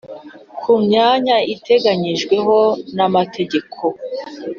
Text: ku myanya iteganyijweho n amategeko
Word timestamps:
ku 0.59 0.71
myanya 0.83 1.35
iteganyijweho 1.53 2.57
n 2.95 2.99
amategeko 3.07 3.81